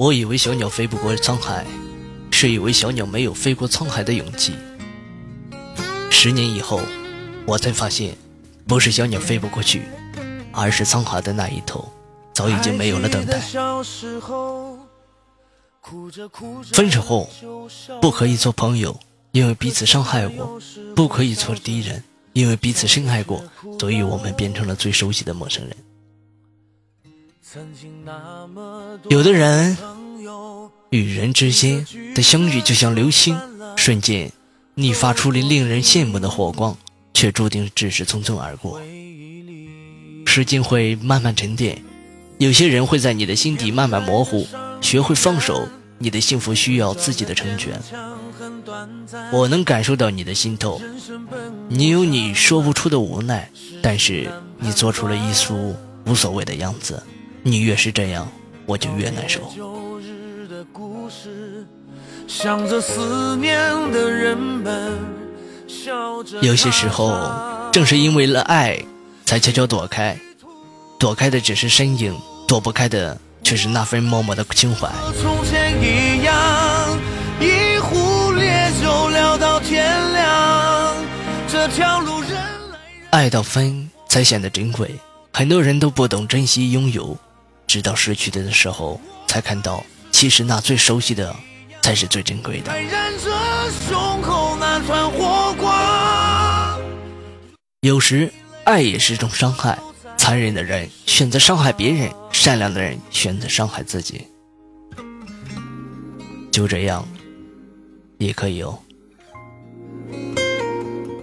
[0.00, 1.66] 我以为小鸟飞不过沧海，
[2.30, 4.54] 是以为小鸟没有飞过沧海的勇气。
[6.10, 6.80] 十年以后，
[7.44, 8.16] 我才发现，
[8.66, 9.82] 不是小鸟飞不过去，
[10.52, 11.86] 而是沧海的那一头，
[12.32, 13.40] 早已经没有了等待。
[16.72, 17.28] 分手后，
[18.00, 18.98] 不可以做朋友，
[19.32, 20.58] 因为彼此伤害过；
[20.96, 23.44] 不可以做敌人，因为彼此深爱过。
[23.78, 25.76] 所以我们变成了最熟悉的陌生人。
[29.08, 29.76] 有的人
[30.90, 31.86] 与人之间
[32.16, 33.38] 的相遇就像流星，
[33.76, 34.32] 瞬间
[34.74, 36.76] 你发出了令人羡慕的火光，
[37.14, 38.80] 却注定只是匆匆而过。
[40.26, 41.80] 时间会慢慢沉淀，
[42.38, 44.48] 有些人会在你的心底慢慢模糊。
[44.80, 45.68] 学会放手，
[45.98, 47.80] 你的幸福需要自己的成全。
[49.30, 50.80] 我能感受到你的心痛，
[51.68, 53.48] 你有你说不出的无奈，
[53.80, 57.00] 但是你做出了一副无所谓的样子。
[57.42, 58.30] 你越是这样，
[58.70, 59.40] 我就越难受。
[66.40, 67.10] 有些时候，
[67.72, 68.78] 正是因为了爱，
[69.24, 70.16] 才悄悄躲开，
[71.00, 74.88] 躲开的只是身影，躲不开的却是那份默默的情怀。
[83.10, 84.88] 爱到分才显得珍贵，
[85.32, 87.18] 很多人都不懂珍惜拥有。
[87.70, 91.36] 直到失去的时候，才看到，其实那最熟悉的，
[91.80, 92.72] 才是最珍贵的。
[97.82, 98.32] 有时，
[98.64, 99.78] 爱也是一种伤害。
[100.18, 104.26] 残忍的人选择伤害别人，善良的人选择伤害自己。
[106.50, 107.06] 就这样，
[108.18, 108.76] 也可以哦。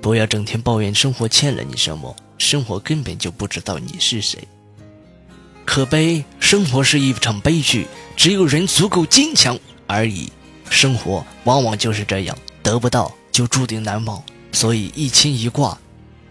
[0.00, 4.40] 不要整天抱怨生活欠了你什么，生活根本就不知道你是谁。
[5.64, 7.86] 可悲，生活是一场悲剧，
[8.16, 10.30] 只有人足够坚强而已。
[10.68, 14.22] 生活往往就是这样，得不到就注定难忘。
[14.52, 15.78] 所以一牵一挂，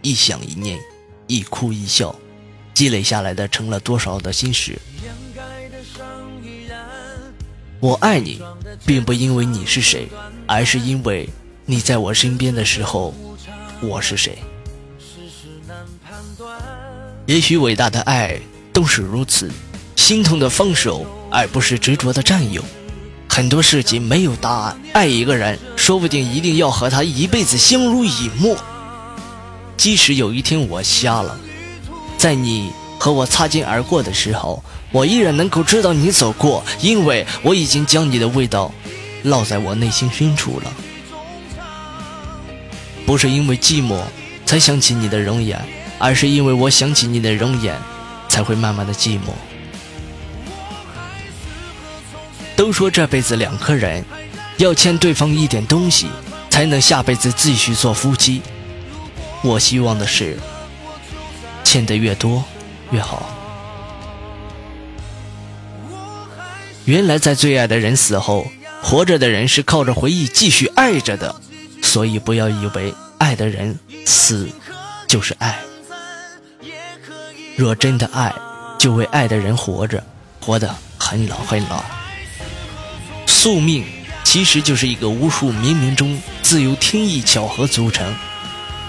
[0.01, 0.79] 一想一念，
[1.27, 2.13] 一哭一笑，
[2.73, 4.77] 积累下来的成了多少的心事。
[7.79, 8.39] 我爱你，
[8.85, 10.07] 并不因为你是谁，
[10.45, 11.27] 而是因为
[11.65, 13.13] 你在我身边的时候，
[13.81, 14.37] 我是谁。
[17.25, 18.39] 也许伟大的爱。
[18.73, 19.51] 都是如此，
[19.95, 22.63] 心痛的放手，而不是执着的占有。
[23.27, 24.77] 很多事情没有答案。
[24.93, 28.57] 爱一个人，说不定一定要和他一辈子相濡以沫。
[29.77, 31.37] 即使有一天我瞎了，
[32.17, 38.71] 在你和我擦肩而过的时候，我依然能够知道你走过，因为我已经将你的味道
[39.25, 40.71] 烙在我内心深处了。
[43.05, 43.97] 不是因为寂寞
[44.45, 45.59] 才想起你的容颜，
[45.97, 47.75] 而是因为我想起你的容颜。
[48.31, 49.33] 才会慢慢的寂寞。
[52.55, 54.05] 都说这辈子两个人
[54.55, 56.07] 要欠对方一点东西，
[56.49, 58.41] 才能下辈子继续做夫妻。
[59.43, 60.37] 我希望的是，
[61.65, 62.41] 欠的越多
[62.91, 63.29] 越好。
[66.85, 68.47] 原来在最爱的人死后，
[68.81, 71.35] 活着的人是靠着回忆继续爱着的，
[71.81, 74.47] 所以不要以为爱的人死
[75.05, 75.59] 就是爱。
[77.61, 78.33] 若真的爱，
[78.79, 80.03] 就为爱的人活着，
[80.39, 81.83] 活得很老很老。
[83.27, 83.85] 宿命
[84.23, 88.15] 其实就是一个无数冥冥中自由天意巧合组成。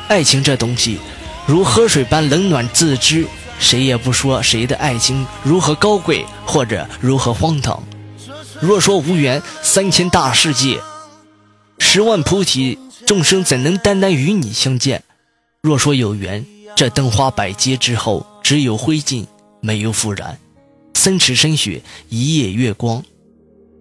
[0.09, 0.99] 爱情这东西，
[1.47, 3.27] 如河水般冷暖自知，
[3.59, 7.79] 谁也不说谁的爱情如何高贵或者如何荒唐。
[8.59, 10.81] 若说无缘，三千大世界，
[11.79, 15.03] 十万菩提众生怎能单单与你相见？
[15.61, 18.27] 若说有缘，这灯花百结之后。
[18.43, 19.27] 只有灰烬，
[19.61, 20.37] 没有复燃；
[20.95, 23.03] 三尺深雪，一夜月光。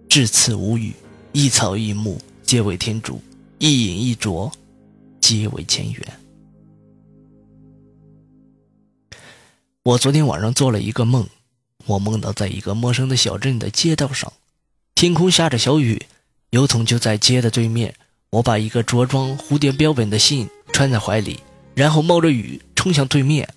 [0.08, 0.92] 至此无语，
[1.32, 3.20] 一草一木皆为天主，
[3.58, 4.50] 一饮一啄
[5.20, 6.02] 皆为前缘。
[9.82, 11.26] 我昨天晚上做了一个梦，
[11.86, 14.32] 我梦到在一个陌生的小镇的街道上，
[14.94, 16.00] 天空下着小雨，
[16.50, 17.94] 邮筒就在街的对面。
[18.30, 21.40] 我把一个着装蝴蝶标本的信揣在怀里，
[21.74, 23.48] 然后冒着雨冲向对面。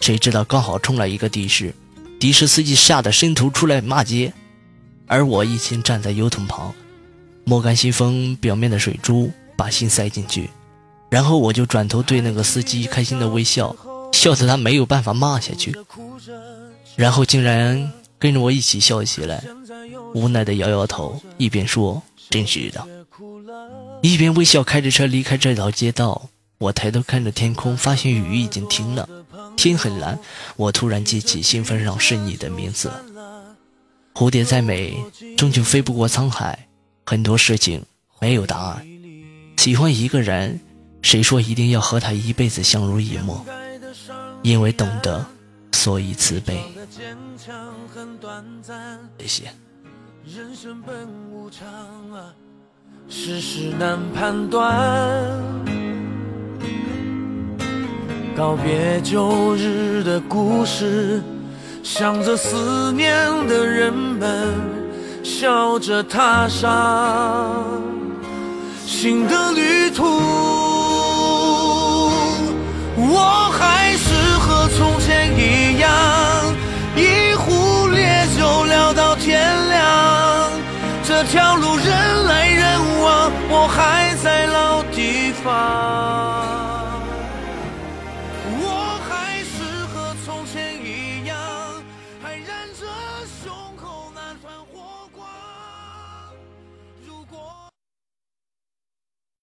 [0.00, 1.74] 谁知道刚好冲来一个的士，
[2.18, 4.32] 的士司机吓得伸头出来骂街，
[5.06, 6.72] 而我一心站在油桶旁，
[7.44, 10.48] 摸干信封表面的水珠，把信塞进去，
[11.10, 13.74] 然后我就转头对那个司机开心的微笑，
[14.12, 15.76] 笑得他没有办法骂下去，
[16.96, 19.42] 然后竟然跟着我一起笑起来，
[20.14, 22.00] 无奈的摇摇头，一边说
[22.30, 22.86] 真是的，
[24.02, 26.28] 一边微笑开着车离开这条街道。
[26.58, 29.08] 我抬头看着天空，发现雨已经停了。
[29.56, 30.18] 天很蓝，
[30.56, 32.90] 我突然记起信封上是你的名字。
[34.12, 34.96] 蝴蝶再美，
[35.36, 36.68] 终究飞不过沧海。
[37.06, 37.84] 很多事情
[38.20, 38.84] 没有答案。
[39.56, 40.60] 喜欢一个人，
[41.02, 43.44] 谁说一定要和他一辈子相濡以沫？
[44.42, 45.24] 因为懂得，
[45.72, 46.60] 所以慈悲。
[49.18, 49.44] 谢谢。
[50.26, 51.66] 人生本无常
[52.12, 52.34] 啊，
[53.08, 55.47] 世事难判断。
[58.38, 61.20] 告别旧日的故事。
[61.82, 63.10] 想着思念
[63.48, 64.54] 的人们，
[65.24, 67.66] 笑着踏上
[68.86, 70.04] 新的旅途。
[72.94, 75.90] 我还是和从前一样，
[76.94, 80.48] 一壶烈酒聊到天亮。
[81.02, 86.67] 这条路人来人往，我还在老地方。